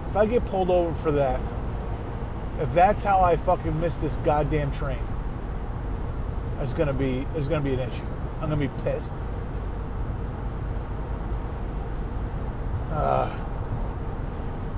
If 0.09 0.17
I 0.17 0.25
get 0.25 0.43
pulled 0.47 0.71
over 0.71 0.91
for 0.95 1.11
that, 1.11 1.39
if 2.59 2.73
that's 2.73 3.03
how 3.03 3.21
I 3.21 3.37
fucking 3.37 3.79
miss 3.79 3.97
this 3.97 4.15
goddamn 4.25 4.71
train, 4.71 5.05
there's 6.57 6.73
gonna 6.73 6.93
be 6.93 7.27
there's 7.33 7.47
gonna 7.47 7.61
be 7.61 7.75
an 7.75 7.79
issue. 7.79 8.07
I'm 8.41 8.49
gonna 8.49 8.55
be 8.55 8.71
pissed. 8.83 9.13
Uh, 12.91 13.37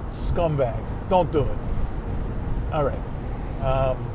scumbag. 0.09 0.83
Don't 1.07 1.31
do 1.31 1.43
it. 1.43 1.57
All 2.73 2.83
right. 2.83 2.99
Um, 3.61 4.11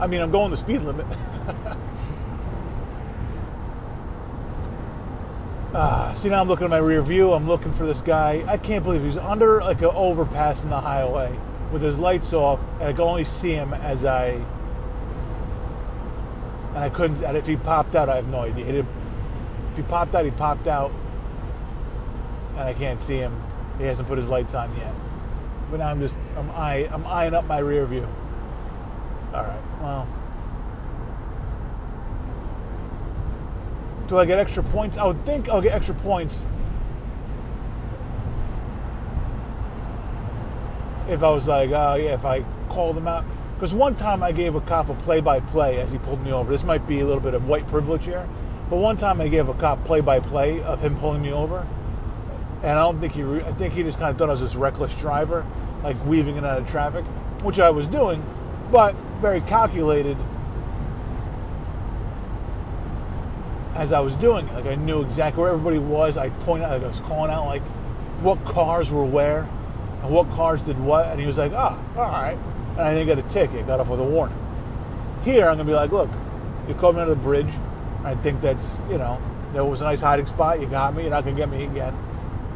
I 0.00 0.06
mean, 0.06 0.22
I'm 0.22 0.30
going 0.30 0.50
the 0.50 0.56
speed 0.56 0.80
limit. 0.80 1.04
uh, 5.74 6.14
see, 6.16 6.28
now 6.28 6.40
I'm 6.40 6.48
looking 6.48 6.64
at 6.64 6.70
my 6.70 6.78
rear 6.78 7.02
view. 7.02 7.32
I'm 7.32 7.46
looking 7.46 7.72
for 7.72 7.86
this 7.86 8.00
guy. 8.00 8.44
I 8.46 8.56
can't 8.56 8.84
believe 8.84 9.02
he's 9.02 9.16
under 9.16 9.60
like 9.60 9.78
an 9.78 9.86
overpass 9.86 10.62
in 10.62 10.70
the 10.70 10.80
highway 10.80 11.36
with 11.72 11.82
his 11.82 11.98
lights 11.98 12.32
off, 12.32 12.60
and 12.80 12.84
I 12.84 12.92
could 12.92 13.04
only 13.04 13.24
see 13.24 13.52
him 13.52 13.74
as 13.74 14.04
I. 14.04 14.42
And 16.70 16.78
I 16.78 16.90
couldn't. 16.90 17.22
And 17.24 17.36
if 17.36 17.46
he 17.46 17.56
popped 17.56 17.96
out, 17.96 18.08
I 18.08 18.16
have 18.16 18.28
no 18.28 18.40
idea. 18.40 18.66
If 18.66 18.86
he 19.76 19.82
popped 19.82 20.14
out, 20.14 20.24
he 20.24 20.30
popped 20.30 20.66
out, 20.66 20.92
and 22.52 22.60
I 22.60 22.74
can't 22.74 23.02
see 23.02 23.16
him. 23.16 23.42
He 23.78 23.84
hasn't 23.84 24.08
put 24.08 24.18
his 24.18 24.28
lights 24.28 24.54
on 24.54 24.76
yet. 24.76 24.94
But 25.70 25.78
now 25.78 25.88
I'm 25.88 26.00
just 26.00 26.16
I'm 26.36 26.50
eye 26.50 26.88
I'm 26.90 27.06
eyeing 27.06 27.34
up 27.34 27.44
my 27.46 27.58
rear 27.58 27.86
view. 27.86 28.06
All 29.32 29.42
right. 29.42 29.62
Well. 29.80 30.19
Do 34.10 34.18
I 34.18 34.24
get 34.24 34.40
extra 34.40 34.64
points? 34.64 34.98
I 34.98 35.04
would 35.04 35.24
think 35.24 35.48
I'll 35.48 35.60
get 35.60 35.72
extra 35.72 35.94
points 35.94 36.44
if 41.08 41.22
I 41.22 41.30
was 41.30 41.46
like, 41.46 41.70
oh 41.70 41.94
yeah, 41.94 42.14
if 42.14 42.24
I 42.24 42.44
called 42.68 42.96
them 42.96 43.06
out. 43.06 43.24
Because 43.54 43.72
one 43.72 43.94
time 43.94 44.24
I 44.24 44.32
gave 44.32 44.56
a 44.56 44.60
cop 44.62 44.88
a 44.88 44.94
play-by-play 44.94 45.78
as 45.78 45.92
he 45.92 45.98
pulled 45.98 46.24
me 46.24 46.32
over. 46.32 46.50
This 46.50 46.64
might 46.64 46.88
be 46.88 46.98
a 46.98 47.06
little 47.06 47.20
bit 47.20 47.34
of 47.34 47.48
white 47.48 47.68
privilege 47.68 48.06
here, 48.06 48.28
but 48.68 48.78
one 48.78 48.96
time 48.96 49.20
I 49.20 49.28
gave 49.28 49.48
a 49.48 49.54
cop 49.54 49.84
play-by-play 49.84 50.60
of 50.60 50.80
him 50.80 50.96
pulling 50.98 51.22
me 51.22 51.32
over, 51.32 51.64
and 52.64 52.72
I 52.72 52.82
don't 52.82 52.98
think 52.98 53.12
he. 53.12 53.22
Re- 53.22 53.44
I 53.44 53.52
think 53.52 53.74
he 53.74 53.84
just 53.84 54.00
kind 54.00 54.10
of 54.10 54.18
thought 54.18 54.28
I 54.28 54.32
was 54.32 54.40
this 54.40 54.56
reckless 54.56 54.92
driver, 54.96 55.46
like 55.84 56.04
weaving 56.04 56.36
in 56.36 56.38
and 56.38 56.46
out 56.48 56.58
of 56.58 56.68
traffic, 56.68 57.04
which 57.44 57.60
I 57.60 57.70
was 57.70 57.86
doing, 57.86 58.24
but 58.72 58.96
very 59.20 59.40
calculated. 59.42 60.16
As 63.80 63.94
I 63.94 64.00
was 64.00 64.14
doing 64.16 64.46
like 64.52 64.66
I 64.66 64.74
knew 64.74 65.00
exactly 65.00 65.40
where 65.40 65.52
everybody 65.52 65.78
was. 65.78 66.18
I 66.18 66.28
pointed, 66.28 66.68
like 66.68 66.82
I 66.82 66.86
was 66.86 67.00
calling 67.00 67.32
out 67.32 67.46
like 67.46 67.62
what 68.20 68.44
cars 68.44 68.90
were 68.90 69.06
where 69.06 69.48
and 70.02 70.12
what 70.12 70.30
cars 70.32 70.62
did 70.62 70.78
what, 70.78 71.06
and 71.06 71.18
he 71.18 71.26
was 71.26 71.38
like, 71.38 71.52
"Ah, 71.54 71.78
all 71.96 72.04
right." 72.04 72.36
And 72.72 72.80
I 72.80 72.92
didn't 72.92 73.06
get 73.06 73.18
a 73.18 73.28
ticket; 73.30 73.66
got 73.66 73.80
off 73.80 73.88
with 73.88 74.00
a 74.00 74.04
warning. 74.04 74.36
Here, 75.24 75.48
I'm 75.48 75.56
gonna 75.56 75.64
be 75.64 75.72
like, 75.72 75.92
"Look, 75.92 76.10
you 76.68 76.74
called 76.74 76.96
me 76.96 77.00
under 77.00 77.14
the 77.14 77.20
bridge. 77.22 77.48
I 78.04 78.14
think 78.16 78.42
that's 78.42 78.76
you 78.90 78.98
know, 78.98 79.18
There 79.54 79.64
was 79.64 79.80
a 79.80 79.84
nice 79.84 80.02
hiding 80.02 80.26
spot. 80.26 80.60
You 80.60 80.66
got 80.66 80.94
me. 80.94 81.02
You're 81.02 81.10
not 81.10 81.24
gonna 81.24 81.36
get 81.36 81.48
me 81.48 81.64
again. 81.64 81.96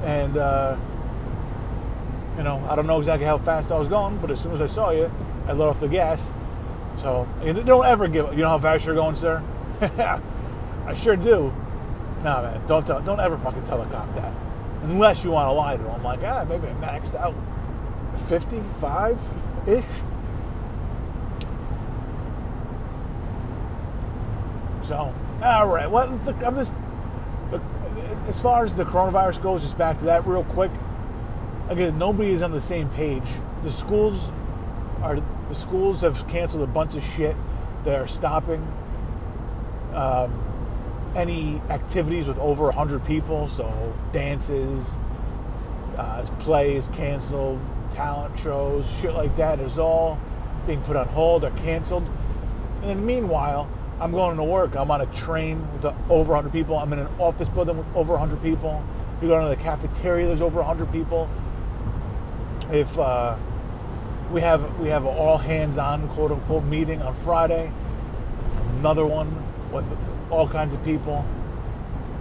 And 0.02 0.36
uh, 0.36 0.76
you 2.36 2.42
know, 2.42 2.62
I 2.68 2.76
don't 2.76 2.86
know 2.86 2.98
exactly 2.98 3.26
how 3.26 3.38
fast 3.38 3.72
I 3.72 3.78
was 3.78 3.88
going, 3.88 4.18
but 4.18 4.30
as 4.30 4.40
soon 4.42 4.52
as 4.52 4.60
I 4.60 4.66
saw 4.66 4.90
you, 4.90 5.10
I 5.46 5.52
let 5.52 5.68
off 5.68 5.80
the 5.80 5.88
gas. 5.88 6.30
So 7.00 7.26
you 7.42 7.54
don't 7.54 7.86
ever 7.86 8.08
give. 8.08 8.30
You 8.34 8.42
know 8.42 8.50
how 8.50 8.58
fast 8.58 8.84
you're 8.84 8.94
going, 8.94 9.16
sir? 9.16 9.42
I 10.86 10.94
sure 10.94 11.16
do. 11.16 11.52
No, 12.22 12.42
man, 12.42 12.66
don't 12.66 12.86
tell, 12.86 13.00
don't 13.02 13.20
ever 13.20 13.36
fucking 13.38 13.64
tell 13.66 13.82
a 13.82 13.86
cop 13.86 14.14
that, 14.14 14.32
unless 14.82 15.24
you 15.24 15.30
want 15.30 15.48
to 15.48 15.52
lie 15.52 15.76
to 15.76 15.82
him. 15.82 16.02
Like, 16.02 16.20
ah, 16.22 16.44
maybe 16.48 16.68
I 16.68 16.72
maxed 16.72 17.14
out, 17.14 17.34
fifty-five 18.28 19.18
ish. 19.66 19.84
So, 24.86 25.14
all 25.42 25.66
right. 25.68 25.90
Well, 25.90 26.08
I'm 26.44 26.54
just 26.56 26.74
as 28.28 28.40
far 28.42 28.64
as 28.64 28.74
the 28.74 28.84
coronavirus 28.84 29.42
goes. 29.42 29.62
Just 29.62 29.78
back 29.78 29.98
to 30.00 30.04
that 30.04 30.26
real 30.26 30.44
quick. 30.44 30.70
Again, 31.70 31.98
nobody 31.98 32.32
is 32.32 32.42
on 32.42 32.52
the 32.52 32.60
same 32.60 32.90
page. 32.90 33.22
The 33.62 33.72
schools 33.72 34.30
are 35.02 35.22
the 35.48 35.54
schools 35.54 36.02
have 36.02 36.28
canceled 36.28 36.62
a 36.62 36.66
bunch 36.66 36.94
of 36.94 37.02
shit. 37.02 37.34
They're 37.84 38.06
stopping 38.06 38.66
um, 39.94 40.32
any 41.16 41.60
activities 41.70 42.26
with 42.26 42.38
over 42.38 42.64
100 42.64 43.04
people. 43.04 43.48
So 43.48 43.94
dances, 44.12 44.96
uh, 45.96 46.26
plays 46.40 46.88
canceled, 46.88 47.60
talent 47.92 48.38
shows, 48.38 48.86
shit 49.00 49.12
like 49.12 49.36
that 49.36 49.60
is 49.60 49.78
all 49.78 50.18
being 50.66 50.82
put 50.82 50.96
on 50.96 51.06
hold 51.08 51.44
or 51.44 51.50
canceled. 51.50 52.08
And 52.80 52.90
then 52.90 53.06
meanwhile, 53.06 53.68
I'm 54.00 54.10
going 54.12 54.36
to 54.36 54.44
work. 54.44 54.74
I'm 54.76 54.90
on 54.90 55.00
a 55.00 55.06
train 55.06 55.66
with 55.72 55.84
over 56.10 56.32
100 56.32 56.52
people. 56.52 56.76
I'm 56.76 56.92
in 56.92 56.98
an 56.98 57.08
office 57.18 57.48
building 57.48 57.78
with 57.78 57.86
over 57.94 58.12
100 58.14 58.42
people. 58.42 58.82
If 59.16 59.22
you 59.22 59.28
go 59.28 59.40
to 59.42 59.48
the 59.54 59.62
cafeteria, 59.62 60.26
there's 60.26 60.42
over 60.42 60.58
100 60.60 60.90
people. 60.90 61.28
If 62.70 62.98
uh, 62.98 63.36
we 64.32 64.40
have 64.40 64.78
we 64.80 64.88
have 64.88 65.04
an 65.04 65.16
all 65.16 65.38
hands 65.38 65.78
on 65.78 66.08
quote 66.08 66.32
unquote 66.32 66.64
meeting 66.64 67.02
on 67.02 67.14
Friday, 67.14 67.70
another 68.78 69.06
one 69.06 69.30
with 69.70 69.84
all 70.34 70.48
kinds 70.48 70.74
of 70.74 70.84
people, 70.84 71.24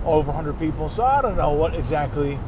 over 0.06 0.28
100 0.28 0.60
people. 0.60 0.90
So 0.90 1.04
I 1.04 1.22
don't 1.22 1.36
know 1.36 1.54
what 1.54 1.74
exactly. 1.76 2.40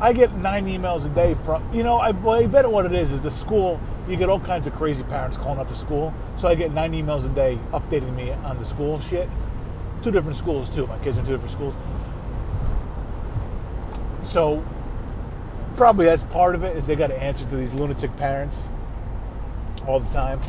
I 0.00 0.12
get 0.12 0.32
nine 0.34 0.66
emails 0.66 1.04
a 1.04 1.08
day 1.08 1.34
from 1.44 1.74
you 1.74 1.82
know 1.82 1.96
I, 1.96 2.12
well, 2.12 2.42
I 2.42 2.46
bet 2.46 2.70
what 2.70 2.86
it 2.86 2.92
is 2.92 3.10
is 3.10 3.20
the 3.22 3.32
school 3.32 3.80
you 4.08 4.16
get 4.16 4.28
all 4.28 4.40
kinds 4.40 4.66
of 4.66 4.74
crazy 4.74 5.02
parents 5.02 5.36
calling 5.36 5.58
up 5.58 5.68
the 5.68 5.76
school. 5.76 6.14
So 6.38 6.48
I 6.48 6.54
get 6.54 6.72
nine 6.72 6.92
emails 6.92 7.26
a 7.26 7.34
day 7.34 7.58
updating 7.72 8.14
me 8.14 8.30
on 8.30 8.58
the 8.58 8.64
school 8.64 9.00
shit. 9.00 9.28
Two 10.02 10.10
different 10.10 10.38
schools 10.38 10.70
too. 10.70 10.86
My 10.86 10.98
kids 10.98 11.18
are 11.18 11.20
in 11.20 11.26
two 11.26 11.32
different 11.32 11.52
schools. 11.52 11.74
So 14.24 14.64
probably 15.76 16.06
that's 16.06 16.24
part 16.24 16.54
of 16.54 16.64
it 16.64 16.76
is 16.76 16.86
they 16.86 16.96
got 16.96 17.08
to 17.08 17.22
answer 17.22 17.44
to 17.44 17.56
these 17.56 17.72
lunatic 17.74 18.16
parents 18.16 18.66
all 19.86 20.00
the 20.00 20.12
time. 20.12 20.40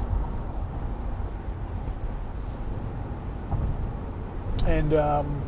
And 4.70 4.94
um, 4.94 5.42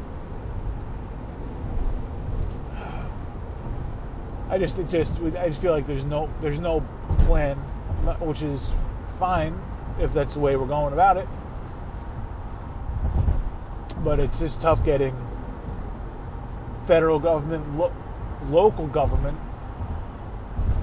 I 4.50 4.58
just 4.58 4.80
it 4.80 4.90
just 4.90 5.16
I 5.22 5.48
just 5.48 5.62
feel 5.62 5.74
like 5.74 5.86
there's 5.86 6.06
no 6.06 6.28
there's 6.42 6.60
no 6.60 6.82
plan 7.28 7.56
which 8.20 8.42
is 8.42 8.72
fine 9.20 9.62
if 10.00 10.12
that's 10.12 10.34
the 10.34 10.40
way 10.40 10.56
we're 10.56 10.66
going 10.66 10.92
about 10.92 11.18
it. 11.18 11.28
But 14.04 14.20
it's 14.20 14.40
just 14.40 14.60
tough 14.60 14.84
getting 14.84 15.16
federal 16.88 17.20
government, 17.20 17.78
lo- 17.78 17.94
local 18.50 18.88
government, 18.88 19.38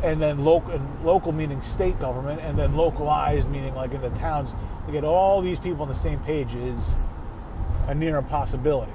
and 0.04 0.22
then 0.22 0.44
local 0.44 0.80
local 1.02 1.32
meaning 1.32 1.60
state 1.62 1.98
government, 1.98 2.40
and 2.40 2.56
then 2.56 2.76
localized 2.76 3.50
meaning 3.50 3.74
like 3.74 3.92
in 3.94 4.00
the 4.00 4.10
towns 4.10 4.52
to 4.86 4.92
get 4.92 5.02
all 5.02 5.42
these 5.42 5.58
people 5.58 5.82
on 5.82 5.88
the 5.88 5.96
same 5.96 6.20
page 6.20 6.54
is 6.54 6.94
a 7.88 7.94
near 7.94 8.18
impossibility. 8.18 8.92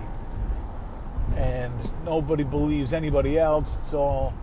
And 1.35 1.73
nobody 2.05 2.43
believes 2.43 2.93
anybody 2.93 3.37
else. 3.37 3.77
It's 3.81 3.93
all 3.93 4.33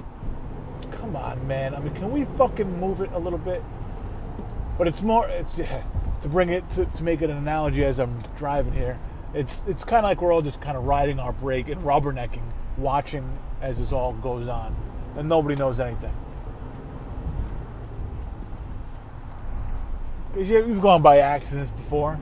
come 0.92 1.16
on, 1.16 1.46
man. 1.46 1.74
I 1.74 1.80
mean, 1.80 1.94
can 1.94 2.10
we 2.10 2.24
fucking 2.24 2.78
move 2.78 3.00
it 3.00 3.10
a 3.12 3.18
little 3.18 3.38
bit? 3.38 3.62
But 4.76 4.88
it's 4.88 5.02
more 5.02 5.28
it's 5.28 5.56
to 5.56 6.28
bring 6.28 6.50
it 6.50 6.68
to, 6.70 6.84
to 6.84 7.02
make 7.02 7.22
it 7.22 7.30
an 7.30 7.36
analogy 7.36 7.84
as 7.84 7.98
I'm 7.98 8.18
driving 8.36 8.72
here. 8.72 8.98
It's 9.32 9.62
it's 9.66 9.84
kind 9.84 10.04
of 10.04 10.10
like 10.10 10.20
we're 10.20 10.32
all 10.32 10.42
just 10.42 10.60
kind 10.60 10.76
of 10.76 10.84
riding 10.84 11.18
our 11.18 11.32
brake 11.32 11.68
and 11.68 11.82
rubbernecking, 11.82 12.42
watching 12.76 13.38
as 13.62 13.78
this 13.78 13.92
all 13.92 14.12
goes 14.12 14.48
on, 14.48 14.74
and 15.16 15.28
nobody 15.28 15.54
knows 15.54 15.80
anything. 15.80 16.14
Because 20.32 20.48
you've 20.48 20.80
gone 20.80 21.02
by 21.02 21.18
accidents 21.18 21.72
before, 21.72 22.18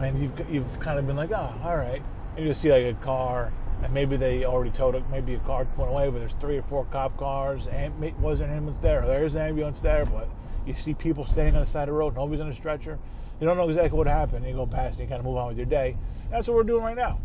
and 0.00 0.20
you've 0.20 0.50
you've 0.50 0.80
kind 0.80 0.98
of 0.98 1.06
been 1.06 1.16
like, 1.16 1.30
oh, 1.30 1.54
all 1.62 1.76
right, 1.76 2.02
and 2.36 2.46
you 2.46 2.54
see 2.54 2.72
like 2.72 2.84
a 2.84 2.94
car 3.04 3.52
and 3.82 3.92
maybe 3.92 4.16
they 4.16 4.44
already 4.44 4.70
towed 4.70 4.94
it. 4.94 5.04
Maybe 5.10 5.34
a 5.34 5.38
car 5.40 5.66
went 5.76 5.90
away, 5.90 6.08
but 6.08 6.18
there's 6.18 6.34
three 6.34 6.56
or 6.56 6.62
four 6.62 6.86
cop 6.86 7.16
cars, 7.18 7.66
and 7.66 7.92
wasn't 8.20 8.50
an 8.50 8.56
ambulance 8.56 8.80
there. 8.80 9.04
There 9.06 9.24
is 9.24 9.34
an 9.34 9.42
ambulance 9.42 9.80
there, 9.80 10.06
but 10.06 10.28
you 10.66 10.74
see 10.74 10.94
people 10.94 11.26
standing 11.26 11.54
on 11.54 11.60
the 11.60 11.66
side 11.66 11.82
of 11.82 11.94
the 11.94 11.98
road. 11.98 12.16
Nobody's 12.16 12.40
on 12.40 12.48
a 12.48 12.54
stretcher. 12.54 12.98
You 13.40 13.46
don't 13.46 13.56
know 13.56 13.68
exactly 13.68 13.96
what 13.98 14.06
happened. 14.06 14.46
You 14.46 14.54
go 14.54 14.66
past 14.66 14.98
and 14.98 15.00
you 15.00 15.08
kind 15.08 15.18
of 15.18 15.26
move 15.26 15.36
on 15.36 15.48
with 15.48 15.56
your 15.56 15.66
day. 15.66 15.96
That's 16.30 16.48
what 16.48 16.56
we're 16.56 16.62
doing 16.62 16.82
right 16.82 16.96
now. 16.96 17.20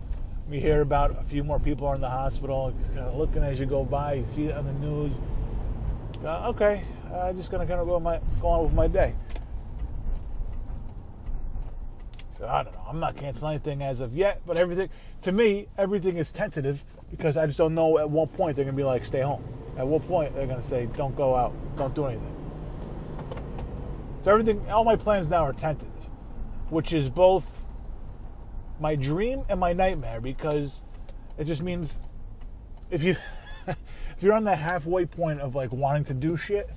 We 0.49 0.59
hear 0.59 0.81
about 0.81 1.11
a 1.11 1.23
few 1.23 1.43
more 1.43 1.59
people 1.59 1.87
are 1.87 1.95
in 1.95 2.01
the 2.01 2.09
hospital. 2.09 2.73
Kind 2.87 2.99
of 2.99 3.15
looking 3.15 3.43
as 3.43 3.59
you 3.59 3.65
go 3.65 3.85
by, 3.85 4.15
you 4.15 4.25
see 4.27 4.45
it 4.45 4.57
on 4.57 4.65
the 4.65 4.73
news. 4.85 5.13
Uh, 6.25 6.49
okay, 6.49 6.83
I'm 7.13 7.37
just 7.37 7.51
gonna 7.51 7.65
kind 7.65 7.79
of 7.79 7.87
go 7.87 7.99
my 7.99 8.19
go 8.41 8.47
on 8.47 8.63
with 8.63 8.73
my 8.73 8.87
day. 8.87 9.13
So 12.39 12.47
I 12.47 12.63
don't 12.63 12.73
know. 12.73 12.85
I'm 12.87 13.01
not 13.01 13.17
canceling 13.17 13.55
anything 13.55 13.83
as 13.83 13.99
of 13.99 14.15
yet, 14.15 14.41
but 14.47 14.57
everything 14.57 14.89
to 15.23 15.31
me, 15.33 15.67
everything 15.77 16.15
is 16.15 16.31
tentative 16.31 16.85
because 17.11 17.35
I 17.35 17.45
just 17.45 17.57
don't 17.57 17.75
know 17.75 17.97
at 17.97 18.09
what 18.09 18.33
point 18.33 18.55
they're 18.55 18.63
gonna 18.63 18.77
be 18.77 18.83
like, 18.83 19.03
stay 19.03 19.21
home. 19.21 19.43
At 19.77 19.85
what 19.85 20.07
point 20.07 20.33
they're 20.33 20.47
gonna 20.47 20.63
say, 20.63 20.85
don't 20.95 21.15
go 21.17 21.35
out, 21.35 21.53
don't 21.77 21.93
do 21.93 22.05
anything. 22.05 22.35
So 24.23 24.31
everything, 24.31 24.69
all 24.69 24.85
my 24.85 24.95
plans 24.95 25.29
now 25.29 25.43
are 25.43 25.53
tentative, 25.53 25.91
which 26.69 26.93
is 26.93 27.09
both 27.09 27.45
my 28.79 28.95
dream 28.95 29.43
and 29.49 29.59
my 29.59 29.73
nightmare 29.73 30.21
because 30.21 30.83
it 31.37 31.43
just 31.43 31.61
means 31.61 31.99
if 32.89 33.03
you 33.03 33.17
if 33.67 34.21
you're 34.21 34.33
on 34.33 34.45
that 34.45 34.59
halfway 34.59 35.05
point 35.05 35.41
of 35.41 35.55
like 35.55 35.73
wanting 35.73 36.05
to 36.05 36.13
do 36.13 36.37
shit, 36.37 36.69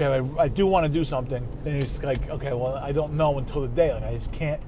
okay, 0.00 0.06
I, 0.38 0.42
I 0.42 0.48
do 0.48 0.66
want 0.66 0.86
to 0.86 0.92
do 0.92 1.04
something. 1.04 1.46
Then 1.64 1.76
it's 1.76 2.02
like, 2.02 2.28
okay, 2.28 2.52
well, 2.52 2.74
I 2.74 2.92
don't 2.92 3.14
know 3.14 3.38
until 3.38 3.62
the 3.62 3.68
day. 3.68 3.92
Like 3.92 4.04
I 4.04 4.14
just 4.14 4.32
can't. 4.32 4.60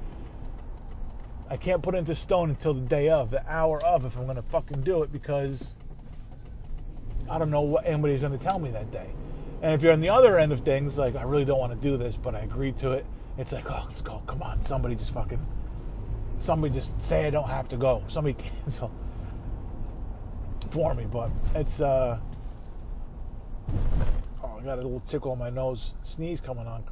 I 1.51 1.57
can't 1.57 1.83
put 1.83 1.95
into 1.95 2.15
stone 2.15 2.51
until 2.51 2.75
the 2.75 2.87
day 2.87 3.09
of, 3.09 3.31
the 3.31 3.43
hour 3.51 3.83
of, 3.83 4.05
if 4.05 4.19
I'm 4.19 4.27
gonna 4.27 4.43
fucking 4.43 4.83
do 4.83 5.03
it 5.03 5.11
because 5.11 5.75
I 7.31 7.39
don't 7.39 7.51
know 7.51 7.63
what 7.63 7.87
anybody's 7.87 8.21
gonna 8.21 8.37
tell 8.37 8.59
me 8.59 8.71
that 8.73 8.91
day. 8.91 9.09
And 9.63 9.73
if 9.73 9.83
you're 9.83 9.95
on 9.95 10.01
the 10.01 10.11
other 10.11 10.39
end 10.39 10.53
of 10.53 10.61
things, 10.61 10.99
like 10.99 11.17
I 11.17 11.23
really 11.23 11.47
don't 11.47 11.59
want 11.59 11.73
to 11.73 11.79
do 11.79 11.97
this, 11.97 12.19
but 12.19 12.35
I 12.35 12.41
agreed 12.41 12.77
to 12.79 12.93
it, 12.93 13.07
it's 13.39 13.53
like, 13.53 13.71
oh, 13.71 13.83
let's 13.87 14.03
go. 14.03 14.23
Come 14.27 14.43
on, 14.43 14.63
somebody 14.65 14.95
just 14.95 15.15
fucking, 15.15 15.45
somebody 16.39 16.75
just 16.75 17.01
say 17.03 17.27
I 17.27 17.31
don't 17.31 17.49
have 17.49 17.69
to 17.71 17.79
go. 17.79 18.05
Somebody 18.09 18.35
cancel 18.65 18.91
for 20.71 20.95
me. 20.95 21.07
But 21.11 21.31
it's, 21.55 21.81
uh, 21.81 22.19
got 24.69 24.79
a 24.79 24.83
little 24.83 25.01
tickle 25.01 25.33
on 25.33 25.39
my 25.39 25.49
nose, 25.49 25.95
sneeze 26.05 26.43
coming 26.43 26.67
on. 26.67 26.85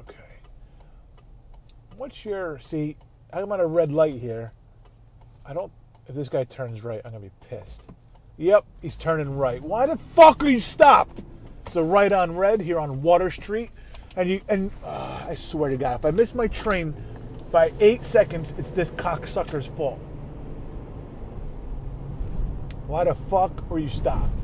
Okay. 0.00 0.14
What's 1.96 2.24
your 2.24 2.58
see? 2.58 2.96
I'm 3.32 3.52
at 3.52 3.60
a 3.60 3.66
red 3.66 3.92
light 3.92 4.16
here. 4.16 4.52
I 5.46 5.52
don't 5.52 5.70
if 6.08 6.16
this 6.16 6.28
guy 6.28 6.42
turns 6.42 6.82
right, 6.82 7.00
I'm 7.04 7.12
gonna 7.12 7.26
be 7.26 7.30
pissed. 7.48 7.82
Yep, 8.36 8.64
he's 8.82 8.96
turning 8.96 9.36
right. 9.36 9.62
Why 9.62 9.86
the 9.86 9.96
fuck 9.96 10.42
are 10.42 10.48
you 10.48 10.58
stopped? 10.58 11.22
It's 11.64 11.76
a 11.76 11.84
right 11.84 12.10
on 12.10 12.34
red 12.34 12.60
here 12.60 12.80
on 12.80 13.02
Water 13.02 13.30
Street, 13.30 13.70
and 14.16 14.28
you 14.28 14.40
and 14.48 14.72
uh, 14.82 15.26
I 15.28 15.36
swear 15.36 15.70
to 15.70 15.76
God, 15.76 16.00
if 16.00 16.04
I 16.04 16.10
miss 16.10 16.34
my 16.34 16.48
train 16.48 16.92
by 17.52 17.72
eight 17.78 18.04
seconds, 18.04 18.52
it's 18.58 18.72
this 18.72 18.90
cocksucker's 18.92 19.68
fault. 19.68 20.00
Why 22.90 23.04
the 23.04 23.14
fuck 23.14 23.70
were 23.70 23.78
you 23.78 23.88
stopped? 23.88 24.40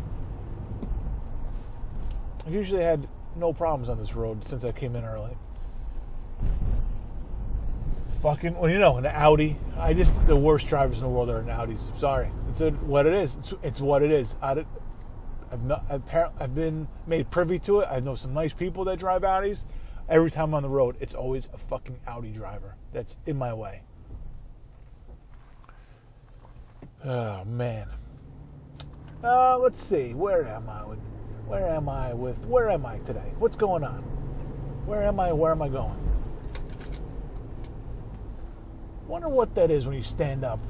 I've 2.46 2.54
usually 2.54 2.82
had 2.82 3.08
no 3.34 3.52
problems 3.52 3.88
on 3.88 3.98
this 3.98 4.14
road 4.14 4.46
since 4.46 4.64
I 4.64 4.72
came 4.72 4.94
in 4.94 5.04
early 5.04 5.36
fucking 8.26 8.56
well, 8.56 8.68
you 8.68 8.78
know, 8.80 8.96
an 8.96 9.06
Audi. 9.06 9.56
I 9.78 9.94
just 9.94 10.26
the 10.26 10.34
worst 10.34 10.66
drivers 10.66 10.98
in 10.98 11.04
the 11.04 11.10
world 11.10 11.30
are 11.30 11.38
in 11.38 11.46
Audis. 11.46 11.96
Sorry, 11.96 12.28
it's 12.50 12.60
a, 12.60 12.70
what 12.70 13.06
it 13.06 13.14
is. 13.14 13.36
It's, 13.36 13.54
it's 13.62 13.80
what 13.80 14.02
it 14.02 14.10
is. 14.10 14.36
I, 14.42 14.64
I've 15.52 15.62
not, 15.62 15.84
I've, 15.88 16.02
I've 16.40 16.54
been 16.54 16.88
made 17.06 17.30
privy 17.30 17.60
to 17.60 17.80
it. 17.80 17.88
I 17.88 18.00
know 18.00 18.16
some 18.16 18.34
nice 18.34 18.52
people 18.52 18.84
that 18.86 18.98
drive 18.98 19.22
Audis. 19.22 19.64
Every 20.08 20.30
time 20.32 20.48
I'm 20.48 20.54
on 20.54 20.62
the 20.64 20.68
road, 20.68 20.96
it's 20.98 21.14
always 21.14 21.48
a 21.52 21.58
fucking 21.58 22.00
Audi 22.06 22.30
driver 22.30 22.74
that's 22.92 23.16
in 23.26 23.36
my 23.36 23.54
way. 23.54 23.82
Oh 27.04 27.44
man. 27.44 27.88
Uh, 29.26 29.58
let's 29.58 29.82
see. 29.82 30.14
Where 30.14 30.44
am 30.44 30.70
I 30.70 30.84
with? 30.84 31.00
Where 31.48 31.68
am 31.68 31.88
I 31.88 32.14
with? 32.14 32.38
Where 32.46 32.70
am 32.70 32.86
I 32.86 32.98
today? 32.98 33.32
What's 33.40 33.56
going 33.56 33.82
on? 33.82 34.02
Where 34.86 35.02
am 35.02 35.18
I? 35.18 35.32
Where 35.32 35.50
am 35.50 35.62
I 35.62 35.68
going? 35.68 35.98
Wonder 39.08 39.28
what 39.28 39.52
that 39.56 39.68
is 39.72 39.84
when 39.84 39.96
you 39.96 40.02
stand 40.04 40.44
up. 40.44 40.60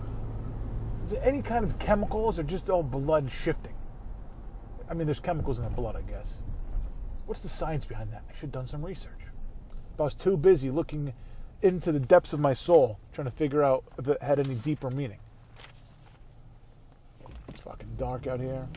Is 1.04 1.12
it 1.12 1.20
any 1.22 1.42
kind 1.42 1.66
of 1.66 1.78
chemicals 1.78 2.38
or 2.38 2.44
just 2.44 2.70
all 2.70 2.82
blood 2.82 3.30
shifting? 3.30 3.74
I 4.88 4.94
mean, 4.94 5.06
there's 5.06 5.20
chemicals 5.20 5.58
in 5.58 5.64
the 5.64 5.70
blood, 5.70 5.94
I 5.94 6.00
guess. 6.00 6.40
What's 7.26 7.42
the 7.42 7.50
science 7.50 7.84
behind 7.84 8.10
that? 8.12 8.24
I 8.26 8.32
should 8.32 8.44
have 8.44 8.52
done 8.52 8.68
some 8.68 8.82
research. 8.82 9.20
But 9.98 10.04
I 10.04 10.06
was 10.06 10.14
too 10.14 10.38
busy 10.38 10.70
looking 10.70 11.12
into 11.60 11.92
the 11.92 12.00
depths 12.00 12.32
of 12.32 12.40
my 12.40 12.54
soul, 12.54 13.00
trying 13.12 13.26
to 13.26 13.36
figure 13.36 13.62
out 13.62 13.84
if 13.98 14.08
it 14.08 14.22
had 14.22 14.38
any 14.38 14.54
deeper 14.54 14.88
meaning. 14.90 15.18
It's 17.56 17.64
fucking 17.64 17.94
dark 17.96 18.26
out 18.26 18.38
here. 18.38 18.68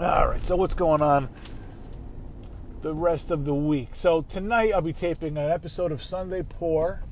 All 0.00 0.26
right, 0.26 0.44
so 0.44 0.56
what's 0.56 0.74
going 0.74 1.00
on 1.00 1.28
the 2.82 2.92
rest 2.92 3.30
of 3.30 3.44
the 3.44 3.54
week? 3.54 3.90
So 3.94 4.22
tonight 4.22 4.72
I'll 4.74 4.80
be 4.80 4.92
taping 4.92 5.38
an 5.38 5.48
episode 5.48 5.92
of 5.92 6.02
Sunday 6.02 6.42
Pour. 6.42 7.04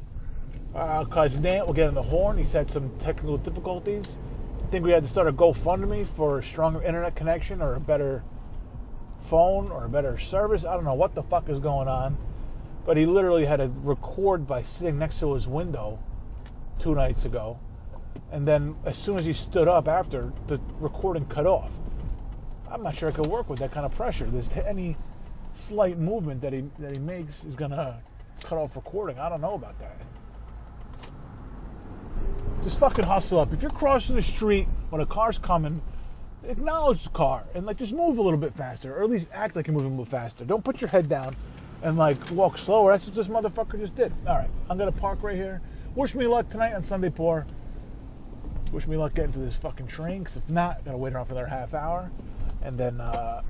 Because 0.72 1.38
uh, 1.38 1.40
Nant 1.40 1.68
will 1.68 1.74
get 1.74 1.88
in 1.88 1.94
the 1.94 2.02
horn. 2.02 2.36
He's 2.36 2.52
had 2.52 2.68
some 2.68 2.90
technical 2.98 3.38
difficulties. 3.38 4.18
I 4.60 4.66
think 4.72 4.84
we 4.84 4.90
had 4.90 5.04
to 5.04 5.08
start 5.08 5.28
a 5.28 5.32
GoFundMe 5.32 6.04
for 6.04 6.40
a 6.40 6.42
stronger 6.42 6.82
internet 6.82 7.14
connection 7.14 7.62
or 7.62 7.74
a 7.74 7.80
better 7.80 8.24
phone 9.20 9.70
or 9.70 9.84
a 9.84 9.88
better 9.88 10.18
service. 10.18 10.64
I 10.64 10.74
don't 10.74 10.84
know 10.84 10.94
what 10.94 11.14
the 11.14 11.22
fuck 11.22 11.48
is 11.48 11.60
going 11.60 11.86
on. 11.86 12.16
But 12.84 12.96
he 12.96 13.06
literally 13.06 13.44
had 13.44 13.58
to 13.58 13.70
record 13.84 14.48
by 14.48 14.64
sitting 14.64 14.98
next 14.98 15.20
to 15.20 15.34
his 15.34 15.46
window 15.46 16.00
two 16.80 16.96
nights 16.96 17.24
ago. 17.24 17.60
And 18.30 18.48
then 18.48 18.76
as 18.84 18.96
soon 18.96 19.18
as 19.18 19.26
he 19.26 19.32
stood 19.32 19.68
up 19.68 19.88
after, 19.88 20.32
the 20.46 20.60
recording 20.80 21.26
cut 21.26 21.46
off. 21.46 21.70
I'm 22.70 22.82
not 22.82 22.96
sure 22.96 23.10
I 23.10 23.12
could 23.12 23.26
work 23.26 23.50
with 23.50 23.58
that 23.58 23.72
kind 23.72 23.84
of 23.84 23.94
pressure. 23.94 24.24
There's 24.24 24.50
any 24.66 24.96
slight 25.54 25.98
movement 25.98 26.40
that 26.40 26.52
he 26.54 26.64
that 26.78 26.96
he 26.96 27.02
makes 27.02 27.44
is 27.44 27.54
gonna 27.54 28.00
cut 28.42 28.56
off 28.56 28.74
recording. 28.74 29.18
I 29.18 29.28
don't 29.28 29.42
know 29.42 29.54
about 29.54 29.78
that. 29.80 30.00
Just 32.64 32.80
fucking 32.80 33.04
hustle 33.04 33.40
up. 33.40 33.52
If 33.52 33.60
you're 33.60 33.70
crossing 33.70 34.16
the 34.16 34.22
street 34.22 34.68
when 34.90 35.02
a 35.02 35.06
car's 35.06 35.38
coming, 35.38 35.82
acknowledge 36.44 37.04
the 37.04 37.10
car 37.10 37.44
and 37.54 37.66
like 37.66 37.76
just 37.76 37.92
move 37.92 38.18
a 38.18 38.22
little 38.22 38.38
bit 38.38 38.54
faster, 38.54 38.96
or 38.96 39.02
at 39.02 39.10
least 39.10 39.28
act 39.34 39.56
like 39.56 39.66
you're 39.66 39.74
moving 39.74 39.92
a 39.92 39.96
little 39.96 40.04
faster. 40.06 40.44
Don't 40.44 40.64
put 40.64 40.80
your 40.80 40.88
head 40.88 41.08
down 41.08 41.34
and 41.82 41.98
like 41.98 42.16
walk 42.30 42.56
slower. 42.56 42.92
That's 42.92 43.06
what 43.06 43.14
this 43.14 43.28
motherfucker 43.28 43.78
just 43.78 43.96
did. 43.96 44.12
All 44.26 44.36
right, 44.36 44.50
I'm 44.70 44.78
gonna 44.78 44.92
park 44.92 45.22
right 45.22 45.36
here. 45.36 45.60
Wish 45.94 46.14
me 46.14 46.26
luck 46.26 46.48
tonight 46.48 46.72
on 46.72 46.82
Sunday 46.82 47.10
Pour. 47.10 47.46
Wish 48.72 48.86
me 48.88 48.96
luck 48.96 49.14
getting 49.14 49.32
to 49.32 49.38
this 49.38 49.56
fucking 49.58 49.86
train, 49.86 50.20
because 50.20 50.38
if 50.38 50.48
not, 50.48 50.82
gotta 50.84 50.96
wait 50.96 51.12
around 51.12 51.26
for 51.26 51.32
another 51.32 51.46
half 51.46 51.74
hour, 51.74 52.10
and 52.62 52.78
then 52.78 53.00
uh, 53.02 53.42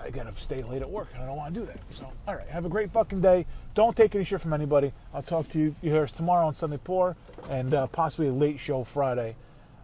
I 0.00 0.10
gotta 0.10 0.32
stay 0.36 0.62
late 0.62 0.80
at 0.80 0.88
work, 0.88 1.08
and 1.12 1.22
I 1.22 1.26
don't 1.26 1.36
want 1.36 1.54
to 1.54 1.60
do 1.60 1.66
that. 1.66 1.78
So, 1.92 2.08
all 2.28 2.36
right, 2.36 2.46
have 2.46 2.64
a 2.64 2.68
great 2.68 2.92
fucking 2.92 3.20
day. 3.20 3.46
Don't 3.74 3.96
take 3.96 4.14
any 4.14 4.22
shit 4.22 4.40
from 4.40 4.52
anybody. 4.52 4.92
I'll 5.12 5.22
talk 5.22 5.48
to 5.50 5.74
you, 5.82 5.96
us 5.96 6.12
tomorrow 6.12 6.46
on 6.46 6.54
Sunday 6.54 6.78
Pour, 6.82 7.16
and 7.50 7.74
uh, 7.74 7.88
possibly 7.88 8.28
a 8.28 8.32
late 8.32 8.60
show 8.60 8.84
Friday. 8.84 9.34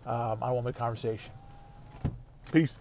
Um, 0.07 0.39
One 0.39 0.65
Way 0.65 0.73
Conversation. 0.73 1.33
Peace. 2.53 2.75